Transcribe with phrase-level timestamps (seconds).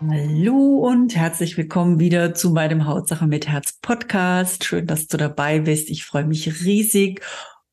[0.00, 4.64] Hallo und herzlich willkommen wieder zu meinem Hautsache mit Herz Podcast.
[4.64, 5.88] Schön, dass du dabei bist.
[5.88, 7.22] Ich freue mich riesig.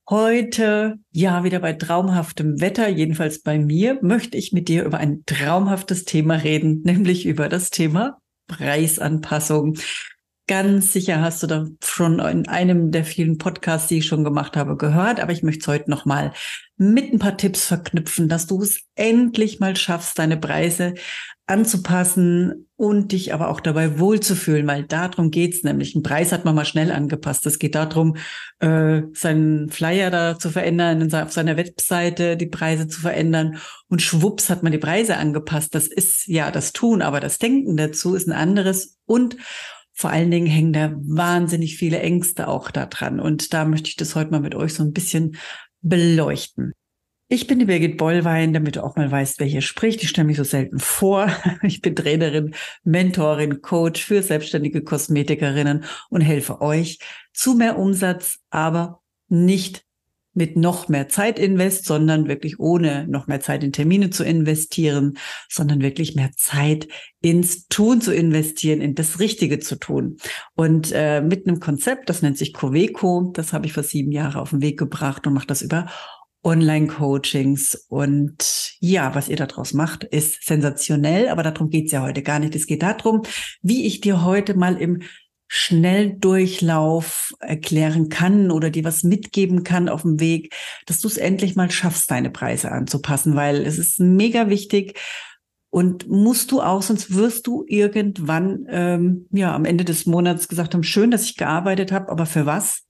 [0.07, 5.23] Heute, ja, wieder bei traumhaftem Wetter, jedenfalls bei mir, möchte ich mit dir über ein
[5.25, 9.77] traumhaftes Thema reden, nämlich über das Thema Preisanpassung.
[10.45, 14.55] Ganz sicher hast du da schon in einem der vielen Podcasts, die ich schon gemacht
[14.55, 16.33] habe, gehört, aber ich möchte es heute nochmal
[16.77, 20.93] mit ein paar Tipps verknüpfen, dass du es endlich mal schaffst, deine Preise
[21.51, 25.93] anzupassen und dich aber auch dabei wohlzufühlen, weil darum geht's nämlich.
[25.93, 27.45] Ein Preis hat man mal schnell angepasst.
[27.45, 28.15] Es geht darum,
[28.59, 33.57] äh, seinen Flyer da zu verändern, auf seiner Webseite die Preise zu verändern
[33.89, 35.75] und schwupps hat man die Preise angepasst.
[35.75, 39.37] Das ist ja das Tun, aber das Denken dazu ist ein anderes und
[39.93, 43.19] vor allen Dingen hängen da wahnsinnig viele Ängste auch da dran.
[43.19, 45.35] Und da möchte ich das heute mal mit euch so ein bisschen
[45.81, 46.73] beleuchten.
[47.33, 50.03] Ich bin die Birgit Bollwein, damit du auch mal weißt, wer hier spricht.
[50.03, 51.31] Ich stelle mich so selten vor.
[51.63, 56.99] Ich bin Trainerin, Mentorin, Coach für selbstständige Kosmetikerinnen und helfe euch
[57.31, 59.85] zu mehr Umsatz, aber nicht
[60.33, 65.17] mit noch mehr Zeit invest, sondern wirklich ohne noch mehr Zeit in Termine zu investieren,
[65.47, 66.89] sondern wirklich mehr Zeit
[67.21, 70.17] ins Tun zu investieren, in das Richtige zu tun.
[70.55, 74.35] Und äh, mit einem Konzept, das nennt sich Coveco, das habe ich vor sieben Jahren
[74.35, 75.87] auf den Weg gebracht und mache das über
[76.43, 77.85] Online-Coachings.
[77.89, 82.55] Und ja, was ihr daraus macht, ist sensationell, aber darum geht's ja heute gar nicht.
[82.55, 83.23] Es geht darum,
[83.61, 85.01] wie ich dir heute mal im
[85.47, 90.55] Schnelldurchlauf erklären kann oder dir was mitgeben kann auf dem Weg,
[90.85, 94.97] dass du es endlich mal schaffst, deine Preise anzupassen, weil es ist mega wichtig,
[95.71, 100.73] und musst du auch, sonst wirst du irgendwann ähm, ja am Ende des Monats gesagt
[100.73, 102.83] haben, schön, dass ich gearbeitet habe, aber für was?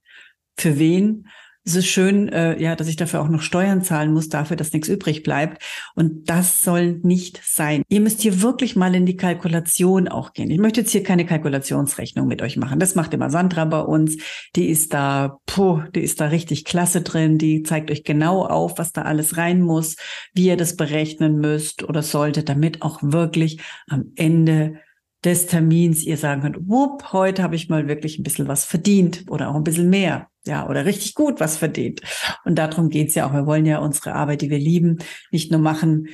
[0.58, 1.28] Für wen?
[1.64, 4.74] Es ist schön, äh, ja, dass ich dafür auch noch Steuern zahlen muss, dafür, dass
[4.74, 5.62] nichts übrig bleibt.
[5.96, 7.84] Und das soll nicht sein.
[7.88, 10.50] Ihr müsst hier wirklich mal in die Kalkulation auch gehen.
[10.50, 12.80] Ich möchte jetzt hier keine Kalkulationsrechnung mit euch machen.
[12.80, 14.18] Das macht immer Sandra bei uns.
[14.56, 17.38] Die ist da, puh, die ist da richtig klasse drin.
[17.38, 19.98] Die zeigt euch genau auf, was da alles rein muss,
[20.34, 24.80] wie ihr das berechnen müsst oder solltet, damit auch wirklich am Ende
[25.24, 29.26] des Termins ihr sagen könnt, wupp, heute habe ich mal wirklich ein bisschen was verdient
[29.30, 32.02] oder auch ein bisschen mehr, ja, oder richtig gut was verdient.
[32.46, 33.34] Und darum geht's ja auch.
[33.34, 34.98] Wir wollen ja unsere Arbeit, die wir lieben,
[35.32, 36.08] nicht nur machen,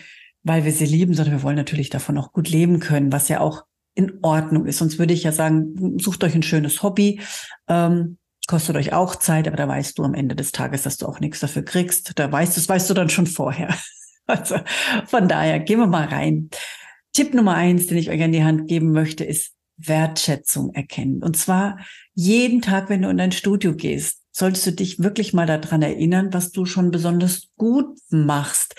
[0.44, 3.40] weil wir sie lieben, sondern wir wollen natürlich davon auch gut leben können, was ja
[3.40, 3.64] auch
[3.96, 4.78] in Ordnung ist.
[4.78, 7.22] Sonst würde ich ja sagen, sucht euch ein schönes Hobby,
[7.68, 8.18] ähm,
[8.48, 11.20] kostet euch auch Zeit, aber da weißt du am Ende des Tages, dass du auch
[11.20, 12.18] nichts dafür kriegst.
[12.18, 13.76] Da weißt du, das weißt du dann schon vorher.
[14.30, 14.58] Also
[15.06, 16.50] von daher gehen wir mal rein.
[17.14, 21.24] Tipp Nummer eins, den ich euch an die Hand geben möchte, ist Wertschätzung erkennen.
[21.24, 21.78] Und zwar
[22.14, 26.34] jeden Tag, wenn du in dein Studio gehst, solltest du dich wirklich mal daran erinnern,
[26.34, 28.76] was du schon besonders gut machst.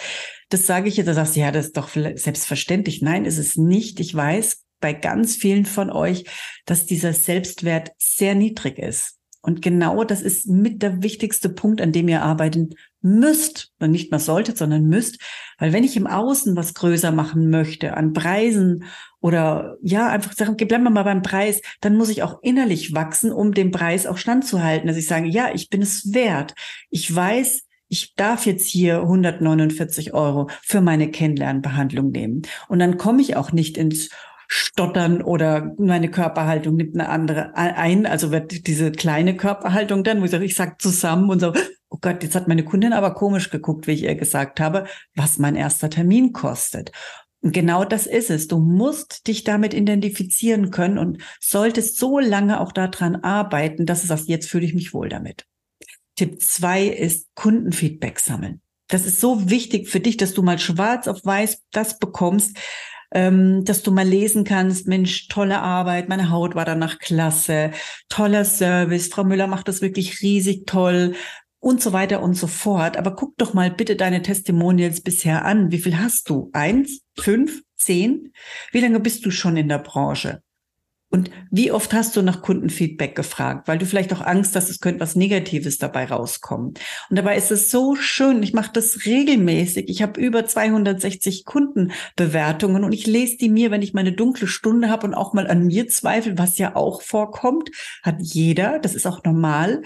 [0.50, 3.02] Das sage ich jetzt, da sagst du, ja, das ist doch selbstverständlich.
[3.02, 4.00] Nein, ist es nicht.
[4.00, 6.24] Ich weiß bei ganz vielen von euch,
[6.64, 9.17] dass dieser Selbstwert sehr niedrig ist.
[9.40, 14.10] Und genau das ist mit der wichtigste Punkt, an dem ihr arbeiten müsst, und nicht
[14.10, 15.20] mal solltet, sondern müsst,
[15.58, 18.84] weil wenn ich im Außen was größer machen möchte, an Preisen
[19.20, 23.32] oder ja, einfach sagen, bleiben wir mal beim Preis, dann muss ich auch innerlich wachsen,
[23.32, 24.88] um den Preis auch standzuhalten.
[24.88, 26.54] Dass ich sage, ja, ich bin es wert.
[26.90, 32.42] Ich weiß, ich darf jetzt hier 149 Euro für meine Kennenlernbehandlung nehmen.
[32.68, 34.10] Und dann komme ich auch nicht ins
[34.48, 38.06] stottern oder meine Körperhaltung nimmt eine andere ein.
[38.06, 41.52] Also wird diese kleine Körperhaltung dann, wo ich sage, ich sag zusammen und so,
[41.90, 45.38] oh Gott, jetzt hat meine Kundin aber komisch geguckt, wie ich ihr gesagt habe, was
[45.38, 46.92] mein erster Termin kostet.
[47.40, 48.48] Und genau das ist es.
[48.48, 54.08] Du musst dich damit identifizieren können und solltest so lange auch daran arbeiten, dass du
[54.08, 55.46] sagst, jetzt fühle ich mich wohl damit.
[56.16, 58.60] Tipp zwei ist Kundenfeedback sammeln.
[58.88, 62.56] Das ist so wichtig für dich, dass du mal schwarz auf weiß das bekommst,
[63.12, 67.70] ähm, dass du mal lesen kannst, Mensch, tolle Arbeit, meine Haut war danach klasse,
[68.08, 71.14] toller Service, Frau Müller macht das wirklich riesig toll
[71.60, 72.96] und so weiter und so fort.
[72.96, 75.72] Aber guck doch mal bitte deine Testimonials bisher an.
[75.72, 76.50] Wie viel hast du?
[76.52, 78.32] Eins, fünf, zehn?
[78.72, 80.42] Wie lange bist du schon in der Branche?
[81.10, 84.80] Und wie oft hast du nach Kundenfeedback gefragt, weil du vielleicht auch Angst hast, es
[84.80, 86.74] könnte was Negatives dabei rauskommen.
[87.08, 89.88] Und dabei ist es so schön, ich mache das regelmäßig.
[89.88, 94.90] Ich habe über 260 Kundenbewertungen und ich lese die mir, wenn ich meine dunkle Stunde
[94.90, 97.70] habe und auch mal an mir zweifle, was ja auch vorkommt,
[98.02, 99.82] hat jeder, das ist auch normal,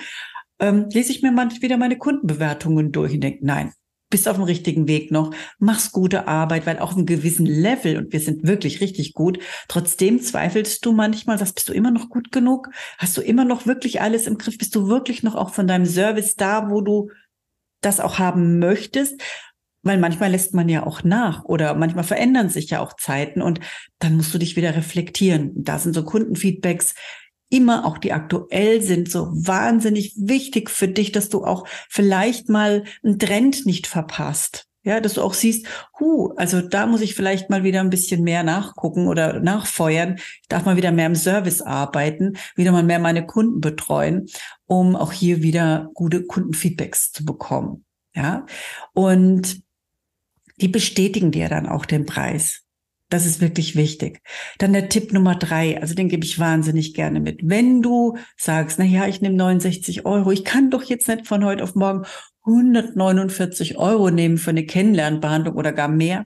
[0.59, 3.73] ähm, lese ich mir mal wieder meine Kundenbewertungen durch und denke, nein,
[4.13, 8.13] bist auf dem richtigen Weg noch, machst gute Arbeit, weil auf einem gewissen Level, und
[8.13, 12.31] wir sind wirklich richtig gut, trotzdem zweifelst du manchmal, sagst, bist du immer noch gut
[12.31, 12.69] genug?
[12.99, 14.59] Hast du immer noch wirklich alles im Griff?
[14.59, 17.11] Bist du wirklich noch auch von deinem Service da, wo du
[17.81, 19.21] das auch haben möchtest?
[19.83, 23.59] Weil manchmal lässt man ja auch nach oder manchmal verändern sich ja auch Zeiten und
[23.99, 25.51] dann musst du dich wieder reflektieren.
[25.57, 26.95] Da sind so Kundenfeedbacks,
[27.53, 32.85] immer auch die aktuell sind, so wahnsinnig wichtig für dich, dass du auch vielleicht mal
[33.05, 34.67] einen Trend nicht verpasst.
[34.85, 35.67] Ja, dass du auch siehst,
[36.01, 40.17] hu, also da muss ich vielleicht mal wieder ein bisschen mehr nachgucken oder nachfeuern.
[40.17, 44.27] Ich darf mal wieder mehr im Service arbeiten, wieder mal mehr meine Kunden betreuen,
[44.67, 47.85] um auch hier wieder gute Kundenfeedbacks zu bekommen.
[48.17, 48.45] Ja,
[48.93, 49.63] und
[50.57, 52.62] die bestätigen dir dann auch den Preis.
[53.13, 54.23] Das ist wirklich wichtig.
[54.57, 57.41] Dann der Tipp Nummer drei, also den gebe ich wahnsinnig gerne mit.
[57.43, 61.45] Wenn du sagst, na ja, ich nehme 69 Euro, ich kann doch jetzt nicht von
[61.45, 62.07] heute auf morgen
[62.47, 66.25] 149 Euro nehmen für eine Kennenlernbehandlung oder gar mehr,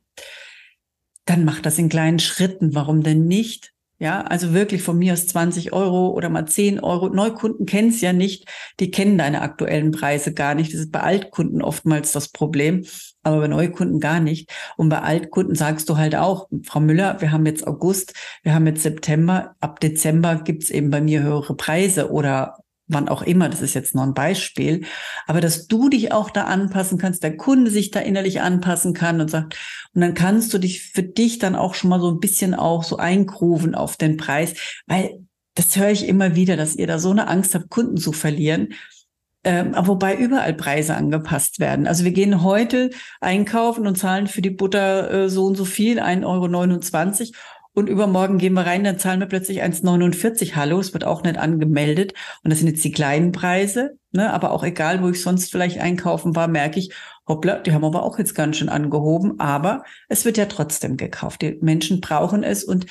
[1.24, 2.76] dann mach das in kleinen Schritten.
[2.76, 3.72] Warum denn nicht?
[3.98, 7.08] Ja, also wirklich von mir aus 20 Euro oder mal 10 Euro.
[7.08, 8.46] Neukunden kennen es ja nicht.
[8.78, 10.75] Die kennen deine aktuellen Preise gar nicht.
[10.75, 12.84] Das ist bei Altkunden oftmals das Problem,
[13.22, 14.50] aber bei Neukunden gar nicht.
[14.76, 18.12] Und bei Altkunden sagst du halt auch, Frau Müller, wir haben jetzt August,
[18.43, 23.22] wir haben jetzt September, ab Dezember gibt's eben bei mir höhere Preise oder wann auch
[23.22, 24.84] immer, das ist jetzt nur ein Beispiel,
[25.26, 29.20] aber dass du dich auch da anpassen kannst, der Kunde sich da innerlich anpassen kann
[29.20, 29.56] und sagt,
[29.94, 32.84] und dann kannst du dich für dich dann auch schon mal so ein bisschen auch
[32.84, 34.54] so einkrufen auf den Preis,
[34.86, 35.20] weil
[35.54, 38.74] das höre ich immer wieder, dass ihr da so eine Angst habt, Kunden zu verlieren.
[39.42, 41.86] Ähm, wobei überall Preise angepasst werden.
[41.86, 42.90] Also wir gehen heute
[43.20, 47.38] einkaufen und zahlen für die Butter äh, so und so viel, 1,29 Euro
[47.76, 50.55] und übermorgen gehen wir rein, dann zahlen wir plötzlich 1,49.
[50.55, 52.14] Hallo, es wird auch nicht angemeldet.
[52.43, 53.99] Und das sind jetzt die kleinen Preise.
[54.12, 54.32] Ne?
[54.32, 56.94] Aber auch egal, wo ich sonst vielleicht einkaufen war, merke ich,
[57.28, 59.38] hoppla, die haben aber auch jetzt ganz schön angehoben.
[59.40, 61.43] Aber es wird ja trotzdem gekauft.
[61.43, 62.87] Die Menschen brauchen es und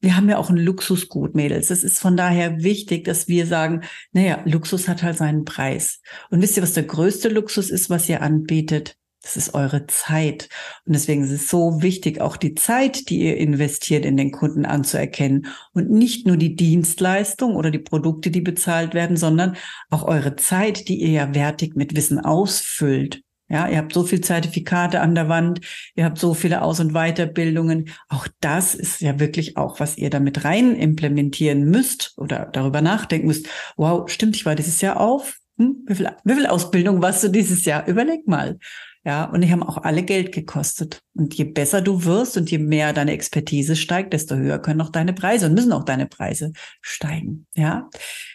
[0.00, 1.70] wir haben ja auch ein Luxusgut, Mädels.
[1.70, 3.80] Es ist von daher wichtig, dass wir sagen,
[4.12, 6.02] naja, Luxus hat halt seinen Preis.
[6.28, 8.98] Und wisst ihr, was der größte Luxus ist, was ihr anbietet?
[9.22, 10.48] Das ist eure Zeit.
[10.86, 14.64] Und deswegen ist es so wichtig, auch die Zeit, die ihr investiert, in den Kunden
[14.64, 15.46] anzuerkennen.
[15.72, 19.56] Und nicht nur die Dienstleistung oder die Produkte, die bezahlt werden, sondern
[19.90, 23.22] auch eure Zeit, die ihr ja wertig mit Wissen ausfüllt.
[23.50, 25.60] Ja, ihr habt so viel Zertifikate an der Wand,
[25.94, 27.88] ihr habt so viele Aus- und Weiterbildungen.
[28.08, 33.26] Auch das ist ja wirklich auch, was ihr damit rein implementieren müsst oder darüber nachdenken
[33.26, 33.48] müsst.
[33.76, 35.38] Wow, stimmt, ich war dieses Jahr auf.
[35.56, 35.82] Hm?
[35.86, 37.86] Wie, viel, wie viel Ausbildung warst du dieses Jahr?
[37.88, 38.58] Überleg mal.
[39.08, 41.00] Ja, und die haben auch alle Geld gekostet.
[41.14, 44.90] Und je besser du wirst und je mehr deine Expertise steigt, desto höher können auch
[44.90, 46.52] deine Preise und müssen auch deine Preise
[46.82, 47.46] steigen.
[47.54, 47.88] Ja.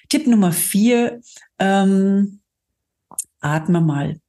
[0.09, 1.21] Tipp Nummer vier,
[1.59, 2.39] ähm,
[3.39, 4.19] atme mal.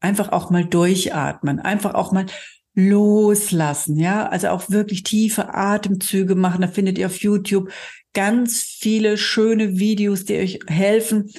[0.00, 1.60] Einfach auch mal durchatmen.
[1.60, 2.26] Einfach auch mal
[2.74, 3.96] loslassen.
[3.96, 6.62] Ja, also auch wirklich tiefe Atemzüge machen.
[6.62, 7.70] Da findet ihr auf YouTube
[8.12, 11.30] ganz viele schöne Videos, die euch helfen,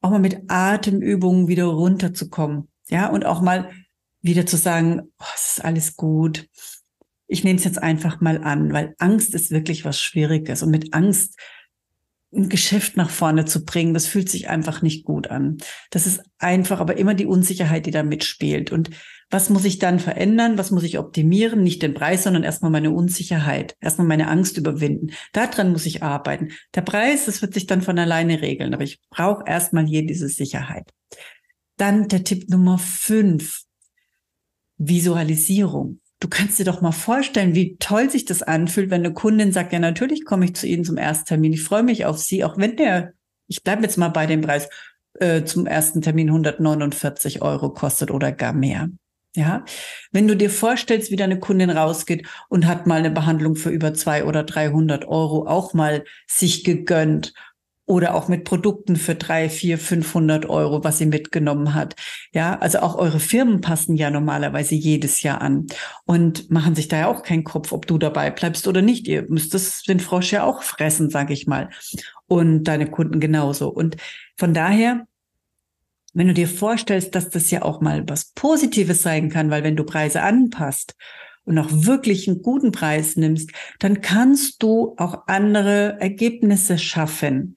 [0.00, 2.66] auch mal mit Atemübungen wieder runterzukommen.
[2.88, 3.70] Ja, und auch mal
[4.20, 6.48] wieder zu sagen, oh, es ist alles gut.
[7.26, 10.62] Ich nehme es jetzt einfach mal an, weil Angst ist wirklich was Schwieriges.
[10.62, 11.38] Und mit Angst
[12.32, 15.58] ein Geschäft nach vorne zu bringen, das fühlt sich einfach nicht gut an.
[15.90, 18.70] Das ist einfach, aber immer die Unsicherheit, die da mitspielt.
[18.70, 18.90] Und
[19.30, 20.58] was muss ich dann verändern?
[20.58, 21.62] Was muss ich optimieren?
[21.62, 25.10] Nicht den Preis, sondern erstmal meine Unsicherheit, erstmal meine Angst überwinden.
[25.32, 26.48] Daran muss ich arbeiten.
[26.74, 30.28] Der Preis, das wird sich dann von alleine regeln, aber ich brauche erstmal hier diese
[30.28, 30.90] Sicherheit.
[31.76, 33.62] Dann der Tipp Nummer fünf.
[34.78, 36.00] Visualisierung.
[36.20, 39.72] Du kannst dir doch mal vorstellen, wie toll sich das anfühlt, wenn eine Kundin sagt,
[39.72, 41.52] ja, natürlich komme ich zu Ihnen zum Ersttermin.
[41.52, 43.12] Ich freue mich auf Sie, auch wenn der,
[43.46, 44.68] ich bleibe jetzt mal bei dem Preis,
[45.20, 48.88] äh, zum ersten Termin 149 Euro kostet oder gar mehr.
[49.36, 49.64] Ja,
[50.10, 53.94] wenn du dir vorstellst, wie deine Kundin rausgeht und hat mal eine Behandlung für über
[53.94, 57.34] zwei oder 300 Euro auch mal sich gegönnt
[57.88, 61.96] oder auch mit Produkten für drei, vier, 500 Euro, was sie mitgenommen hat.
[62.34, 65.66] Ja, also auch eure Firmen passen ja normalerweise jedes Jahr an
[66.04, 69.08] und machen sich da ja auch keinen Kopf, ob du dabei bleibst oder nicht.
[69.08, 71.70] Ihr müsst das, den Frosch ja auch fressen, sage ich mal.
[72.26, 73.70] Und deine Kunden genauso.
[73.70, 73.96] Und
[74.36, 75.06] von daher,
[76.12, 79.76] wenn du dir vorstellst, dass das ja auch mal was Positives sein kann, weil wenn
[79.76, 80.94] du Preise anpasst
[81.48, 87.54] und auch wirklich einen guten Preis nimmst, dann kannst du auch andere Ergebnisse schaffen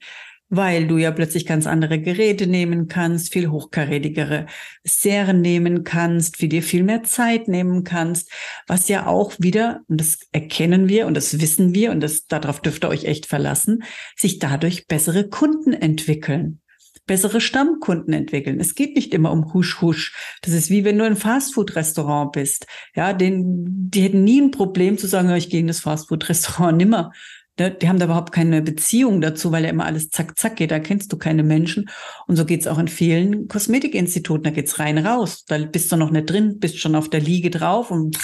[0.54, 4.44] weil du ja plötzlich ganz andere Geräte nehmen kannst, viel hochkarätigere
[4.84, 8.30] Serien nehmen kannst, wie dir viel mehr Zeit nehmen kannst,
[8.66, 12.60] was ja auch wieder, und das erkennen wir und das wissen wir und das, darauf
[12.60, 13.82] dürft ihr euch echt verlassen,
[14.14, 16.60] sich dadurch bessere Kunden entwickeln
[17.06, 18.60] bessere Stammkunden entwickeln.
[18.60, 20.14] Es geht nicht immer um Husch Husch.
[20.42, 22.66] Das ist wie wenn du ein Fastfood-Restaurant bist.
[22.94, 27.12] Ja, den, die hätten nie ein Problem zu sagen, ich gehe in das Fastfood-Restaurant nimmer,
[27.58, 30.70] Ne, die haben da überhaupt keine Beziehung dazu, weil ja immer alles zack, zack geht.
[30.70, 31.90] Da kennst du keine Menschen.
[32.26, 34.44] Und so geht's auch in vielen Kosmetikinstituten.
[34.44, 35.44] Da geht's rein raus.
[35.46, 38.18] Da bist du noch nicht drin, bist schon auf der Liege drauf und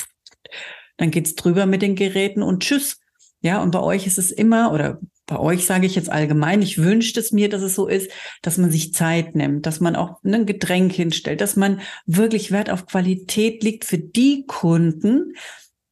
[0.96, 3.00] dann geht's drüber mit den Geräten und tschüss.
[3.42, 6.78] Ja, und bei euch ist es immer, oder bei euch sage ich jetzt allgemein, ich
[6.78, 8.10] wünschte es mir, dass es so ist,
[8.42, 12.70] dass man sich Zeit nimmt, dass man auch ein Getränk hinstellt, dass man wirklich Wert
[12.70, 15.34] auf Qualität liegt für die Kunden,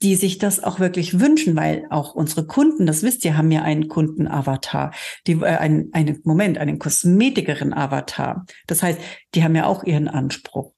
[0.02, 3.62] die sich das auch wirklich wünschen, weil auch unsere Kunden, das wisst ihr, haben ja
[3.62, 4.92] einen Kundenavatar,
[5.26, 8.46] die äh, einen, einen Moment, einen Kosmetikerin-Avatar.
[8.66, 8.98] Das heißt,
[9.34, 10.75] die haben ja auch ihren Anspruch.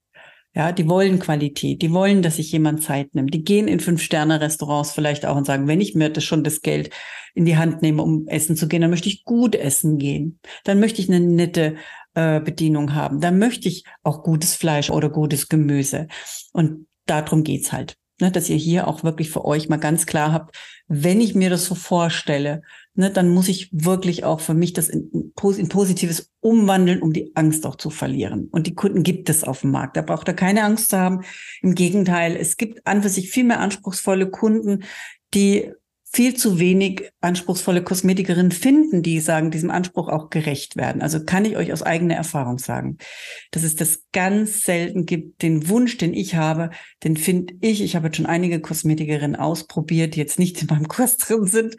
[0.55, 3.33] Ja, die wollen Qualität, die wollen, dass sich jemand Zeit nimmt.
[3.33, 6.91] Die gehen in Fünf-Sterne-Restaurants vielleicht auch und sagen, wenn ich mir das schon das Geld
[7.35, 10.41] in die Hand nehme, um essen zu gehen, dann möchte ich gut essen gehen.
[10.65, 11.77] Dann möchte ich eine nette
[12.15, 13.21] äh, Bedienung haben.
[13.21, 16.09] Dann möchte ich auch gutes Fleisch oder gutes Gemüse.
[16.53, 20.33] Und darum geht's halt ne, dass ihr hier auch wirklich für euch mal ganz klar
[20.33, 20.57] habt,
[20.89, 22.63] wenn ich mir das so vorstelle,
[22.95, 27.31] ne, dann muss ich wirklich auch für mich das in, in, Positives umwandeln, um die
[27.37, 28.49] Angst auch zu verlieren.
[28.51, 29.97] Und die Kunden gibt es auf dem Markt.
[29.99, 31.21] Da braucht ihr keine Angst zu haben.
[31.61, 34.85] Im Gegenteil, es gibt an für sich viel mehr anspruchsvolle Kunden,
[35.35, 35.73] die
[36.11, 41.03] viel zu wenig anspruchsvolle Kosmetikerinnen finden, die sagen, diesem Anspruch auch gerecht werden.
[41.03, 42.97] Also kann ich euch aus eigener Erfahrung sagen,
[43.51, 45.43] dass es das ganz selten gibt.
[45.43, 46.71] Den Wunsch, den ich habe,
[47.05, 50.89] den finde ich, ich habe jetzt schon einige Kosmetikerinnen ausprobiert, die jetzt nicht in meinem
[50.89, 51.77] Kurs drin sind,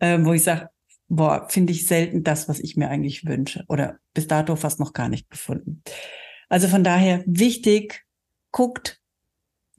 [0.00, 0.70] äh, wo ich sage,
[1.08, 3.64] boah, finde ich selten das, was ich mir eigentlich wünsche.
[3.68, 5.82] Oder bis dato fast noch gar nicht gefunden.
[6.48, 8.04] Also von daher wichtig,
[8.50, 8.99] guckt,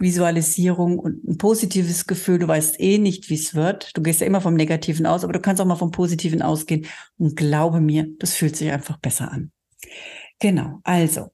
[0.01, 2.39] Visualisierung und ein positives Gefühl.
[2.39, 3.96] Du weißt eh nicht, wie es wird.
[3.96, 6.88] Du gehst ja immer vom Negativen aus, aber du kannst auch mal vom Positiven ausgehen.
[7.17, 9.51] Und glaube mir, das fühlt sich einfach besser an.
[10.39, 10.79] Genau.
[10.84, 11.31] Also.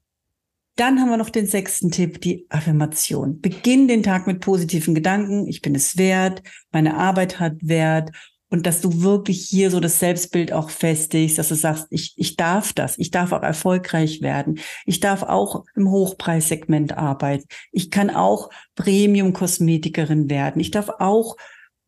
[0.75, 3.41] Dann haben wir noch den sechsten Tipp, die Affirmation.
[3.41, 5.47] Beginn den Tag mit positiven Gedanken.
[5.47, 6.43] Ich bin es wert.
[6.71, 8.11] Meine Arbeit hat Wert
[8.49, 12.37] und dass du wirklich hier so das Selbstbild auch festigst, dass du sagst, ich, ich
[12.37, 18.09] darf das, ich darf auch erfolgreich werden, ich darf auch im Hochpreissegment arbeiten, ich kann
[18.09, 21.35] auch Premium-Kosmetikerin werden, ich darf auch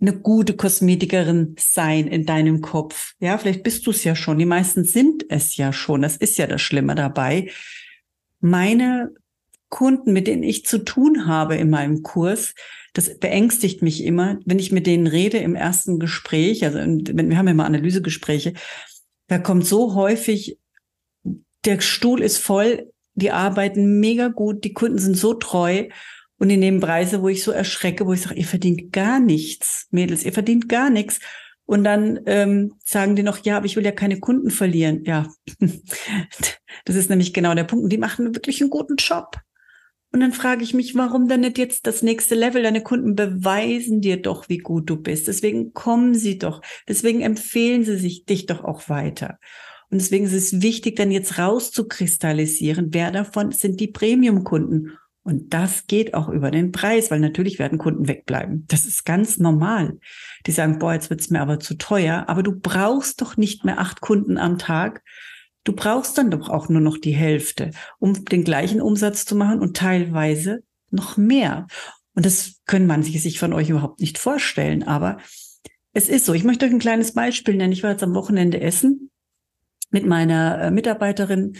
[0.01, 3.13] eine gute Kosmetikerin sein in deinem Kopf.
[3.19, 4.39] Ja, vielleicht bist du es ja schon.
[4.39, 6.01] Die meisten sind es ja schon.
[6.01, 7.51] Das ist ja das Schlimme dabei.
[8.39, 9.11] Meine
[9.69, 12.53] Kunden, mit denen ich zu tun habe in meinem Kurs,
[12.93, 17.37] das beängstigt mich immer, wenn ich mit denen rede im ersten Gespräch, also wenn wir
[17.37, 18.53] haben ja mal Analysegespräche,
[19.27, 20.57] da kommt so häufig,
[21.65, 25.87] der Stuhl ist voll, die arbeiten mega gut, die Kunden sind so treu
[26.37, 29.87] und die nehmen Preise, wo ich so erschrecke, wo ich sage, ihr verdient gar nichts,
[29.91, 31.19] Mädels, ihr verdient gar nichts.
[31.65, 35.03] Und dann ähm, sagen die noch, ja, aber ich will ja keine Kunden verlieren.
[35.05, 35.31] Ja,
[36.85, 37.83] das ist nämlich genau der Punkt.
[37.83, 39.35] Und die machen wirklich einen guten Job.
[40.11, 42.63] Und dann frage ich mich, warum dann nicht jetzt das nächste Level?
[42.63, 45.27] Deine Kunden beweisen dir doch, wie gut du bist.
[45.27, 46.61] Deswegen kommen sie doch.
[46.87, 49.37] Deswegen empfehlen sie sich dich doch auch weiter.
[49.91, 54.97] Und deswegen ist es wichtig, dann jetzt rauszukristallisieren, wer davon sind die Premium-Kunden.
[55.23, 58.65] Und das geht auch über den Preis, weil natürlich werden Kunden wegbleiben.
[58.67, 59.99] Das ist ganz normal.
[60.47, 62.25] Die sagen, boah, jetzt wird's mir aber zu teuer.
[62.27, 65.03] Aber du brauchst doch nicht mehr acht Kunden am Tag,
[65.69, 69.59] Du brauchst dann doch auch nur noch die Hälfte, um den gleichen Umsatz zu machen
[69.59, 71.67] und teilweise noch mehr.
[72.15, 75.19] Und das können manche sich von euch überhaupt nicht vorstellen, aber
[75.93, 76.33] es ist so.
[76.33, 77.71] Ich möchte euch ein kleines Beispiel nennen.
[77.71, 79.11] Ich war jetzt am Wochenende essen
[79.91, 81.55] mit meiner äh, Mitarbeiterin.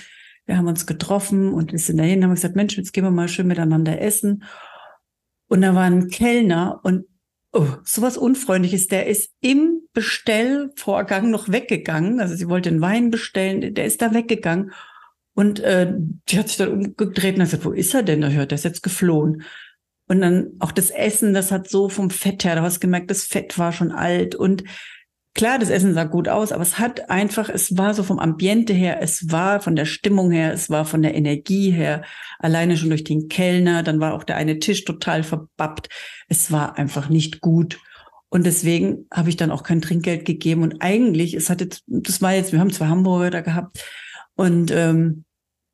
[0.47, 3.27] Wir haben uns getroffen und wir sind dahin, haben gesagt, Mensch, jetzt gehen wir mal
[3.27, 4.43] schön miteinander essen.
[5.49, 7.05] Und da war ein Kellner und
[7.51, 8.87] oh, sowas Unfreundliches.
[8.87, 12.19] Der ist im Bestellvorgang noch weggegangen.
[12.19, 14.71] Also sie wollte einen Wein bestellen, der ist da weggegangen.
[15.33, 15.93] Und äh,
[16.29, 18.21] die hat sich dann umgedreht und hat gesagt, wo ist er denn?
[18.21, 19.43] Der ist jetzt geflohen.
[20.07, 23.11] Und dann auch das Essen, das hat so vom Fett her, da hast du gemerkt,
[23.11, 24.35] das Fett war schon alt.
[24.35, 24.63] Und
[25.33, 28.73] klar, das Essen sah gut aus, aber es hat einfach, es war so vom Ambiente
[28.73, 32.03] her, es war von der Stimmung her, es war von der Energie her,
[32.39, 35.89] alleine schon durch den Kellner, dann war auch der eine Tisch total verbappt.
[36.27, 37.79] Es war einfach nicht gut.
[38.29, 40.61] Und deswegen habe ich dann auch kein Trinkgeld gegeben.
[40.61, 43.83] Und eigentlich, es hat jetzt, das war jetzt, wir haben zwei Hamburger da gehabt
[44.35, 45.25] und ähm,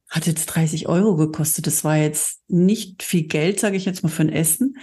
[0.09, 1.67] hat jetzt 30 Euro gekostet.
[1.67, 4.77] Das war jetzt nicht viel Geld, sage ich jetzt mal, für ein Essen.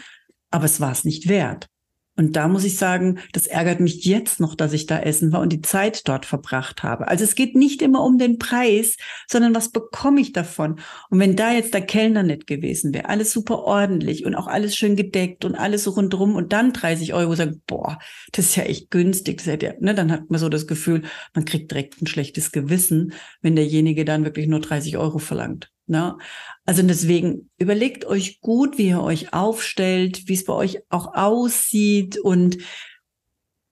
[0.50, 1.68] aber es war es nicht wert.
[2.14, 5.40] Und da muss ich sagen, das ärgert mich jetzt noch, dass ich da essen war
[5.40, 7.08] und die Zeit dort verbracht habe.
[7.08, 10.78] Also es geht nicht immer um den Preis, sondern was bekomme ich davon?
[11.08, 14.76] Und wenn da jetzt der Kellner nicht gewesen wäre, alles super ordentlich und auch alles
[14.76, 17.98] schön gedeckt und alles so rundrum und dann 30 Euro sagen, boah,
[18.32, 19.38] das ist ja echt günstig.
[19.38, 21.02] Das hätte, ne, dann hat man so das Gefühl,
[21.34, 25.71] man kriegt direkt ein schlechtes Gewissen, wenn derjenige dann wirklich nur 30 Euro verlangt.
[25.86, 26.16] Ne?
[26.64, 32.18] Also deswegen überlegt euch gut, wie ihr euch aufstellt, wie es bei euch auch aussieht
[32.18, 32.58] und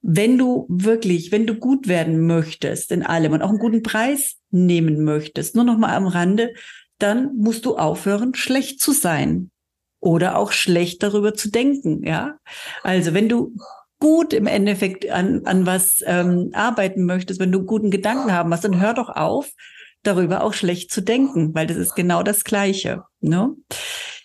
[0.03, 4.37] wenn du wirklich, wenn du gut werden möchtest in allem und auch einen guten Preis
[4.49, 6.53] nehmen möchtest, nur noch mal am Rande,
[6.97, 9.51] dann musst du aufhören, schlecht zu sein
[9.99, 12.03] oder auch schlecht darüber zu denken.
[12.03, 12.39] Ja,
[12.83, 13.55] also wenn du
[13.99, 18.63] gut im Endeffekt an, an was ähm, arbeiten möchtest, wenn du guten Gedanken haben hast,
[18.63, 19.51] dann hör doch auf,
[20.03, 23.03] darüber auch schlecht zu denken, weil das ist genau das Gleiche.
[23.19, 23.55] Ne?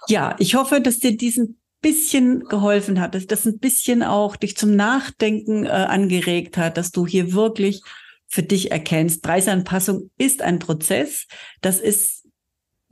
[0.08, 4.56] Ja, ich hoffe, dass dir diesen bisschen geholfen hat, dass das ein bisschen auch dich
[4.56, 7.82] zum Nachdenken äh, angeregt hat, dass du hier wirklich
[8.26, 11.26] für dich erkennst, Preisanpassung ist ein Prozess.
[11.60, 12.25] Das ist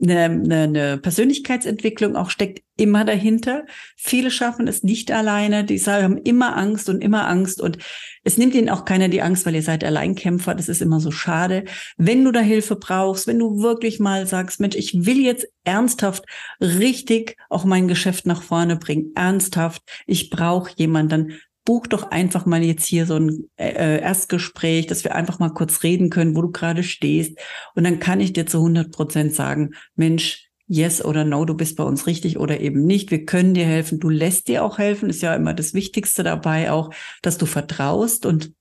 [0.01, 3.65] eine, eine, eine Persönlichkeitsentwicklung auch steckt immer dahinter.
[3.95, 5.63] Viele schaffen es nicht alleine.
[5.63, 7.77] Die haben immer Angst und immer Angst und
[8.23, 10.55] es nimmt ihnen auch keiner die Angst, weil ihr seid Alleinkämpfer.
[10.55, 11.63] Das ist immer so schade.
[11.97, 16.25] Wenn du da Hilfe brauchst, wenn du wirklich mal sagst, Mensch, ich will jetzt ernsthaft
[16.59, 22.45] richtig auch mein Geschäft nach vorne bringen, ernsthaft, ich brauche jemanden, dann buch doch einfach
[22.45, 26.41] mal jetzt hier so ein äh, Erstgespräch, dass wir einfach mal kurz reden können, wo
[26.41, 27.37] du gerade stehst.
[27.73, 31.75] Und dann kann ich dir zu 100 Prozent sagen, Mensch, yes oder no, du bist
[31.75, 33.11] bei uns richtig oder eben nicht.
[33.11, 33.99] Wir können dir helfen.
[33.99, 35.09] Du lässt dir auch helfen.
[35.09, 36.91] Ist ja immer das Wichtigste dabei auch,
[37.21, 38.53] dass du vertraust und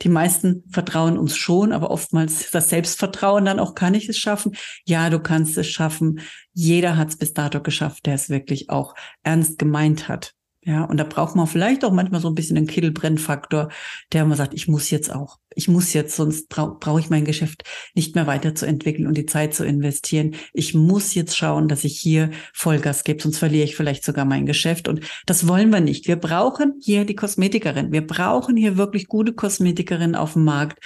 [0.00, 4.56] die meisten vertrauen uns schon, aber oftmals das Selbstvertrauen dann auch, kann ich es schaffen?
[4.86, 6.20] Ja, du kannst es schaffen.
[6.54, 10.34] Jeder hat es bis dato geschafft, der es wirklich auch ernst gemeint hat.
[10.68, 13.70] Ja, und da braucht man vielleicht auch manchmal so ein bisschen einen Kittelbrennfaktor,
[14.12, 17.24] der man sagt, ich muss jetzt auch, ich muss jetzt, sonst brauche brauch ich mein
[17.24, 17.62] Geschäft
[17.94, 20.34] nicht mehr weiterzuentwickeln und die Zeit zu investieren.
[20.52, 24.44] Ich muss jetzt schauen, dass ich hier Vollgas gebe, sonst verliere ich vielleicht sogar mein
[24.44, 24.88] Geschäft.
[24.88, 26.06] Und das wollen wir nicht.
[26.06, 27.90] Wir brauchen hier die Kosmetikerin.
[27.90, 30.84] Wir brauchen hier wirklich gute Kosmetikerin auf dem Markt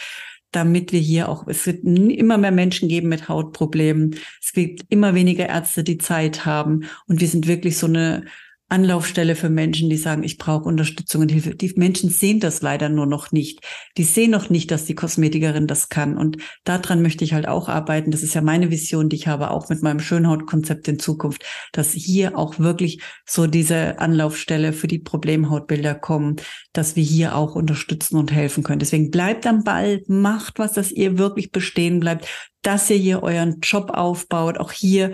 [0.52, 4.16] damit wir hier auch, es wird immer mehr Menschen geben mit Hautproblemen.
[4.38, 6.84] Es gibt immer weniger Ärzte, die Zeit haben.
[7.06, 8.26] Und wir sind wirklich so eine
[8.72, 11.54] Anlaufstelle für Menschen, die sagen, ich brauche Unterstützung und Hilfe.
[11.54, 13.60] Die Menschen sehen das leider nur noch nicht.
[13.98, 16.16] Die sehen noch nicht, dass die Kosmetikerin das kann.
[16.16, 18.10] Und daran möchte ich halt auch arbeiten.
[18.10, 21.92] Das ist ja meine Vision, die ich habe, auch mit meinem Schönhautkonzept in Zukunft, dass
[21.92, 26.36] hier auch wirklich so diese Anlaufstelle für die Problemhautbilder kommen,
[26.72, 28.78] dass wir hier auch unterstützen und helfen können.
[28.80, 32.26] Deswegen bleibt am Ball, macht was, dass ihr wirklich bestehen bleibt,
[32.62, 35.12] dass ihr hier euren Job aufbaut, auch hier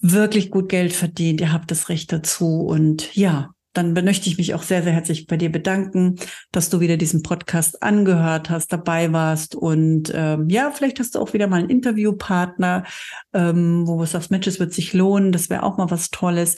[0.00, 1.40] wirklich gut Geld verdient.
[1.40, 2.60] Ihr habt das Recht dazu.
[2.60, 6.16] Und ja, dann möchte ich mich auch sehr, sehr herzlich bei dir bedanken,
[6.50, 9.54] dass du wieder diesen Podcast angehört hast, dabei warst.
[9.54, 12.84] Und ähm, ja, vielleicht hast du auch wieder mal einen Interviewpartner,
[13.32, 16.56] ähm, wo du sagst, Mensch, es wird sich lohnen, das wäre auch mal was Tolles.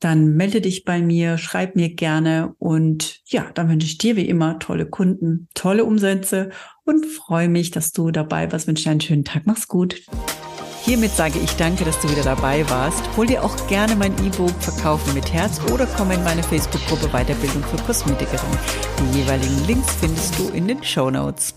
[0.00, 4.28] Dann melde dich bei mir, schreib mir gerne und ja, dann wünsche ich dir wie
[4.28, 6.50] immer tolle Kunden, tolle Umsätze
[6.84, 8.66] und freue mich, dass du dabei warst.
[8.66, 9.46] Wünsche dir einen schönen Tag.
[9.46, 10.02] Mach's gut.
[10.84, 13.02] Hiermit sage ich danke, dass du wieder dabei warst.
[13.16, 17.64] Hol dir auch gerne mein E-Book Verkaufen mit Herz oder komm in meine Facebook-Gruppe Weiterbildung
[17.64, 18.58] für Kosmetikerin.
[19.00, 21.54] Die jeweiligen Links findest du in den Show Notes.